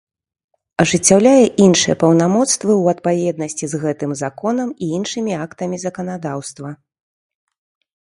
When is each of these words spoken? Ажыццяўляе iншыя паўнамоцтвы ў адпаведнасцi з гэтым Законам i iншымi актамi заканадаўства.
Ажыццяўляе 0.83 1.43
iншыя 1.65 1.95
паўнамоцтвы 2.05 2.71
ў 2.81 2.97
адпаведнасцi 2.97 3.65
з 3.75 3.83
гэтым 3.85 4.19
Законам 4.25 4.69
i 4.87 4.93
iншымi 5.01 5.33
актамi 5.45 5.77
заканадаўства. 5.89 6.69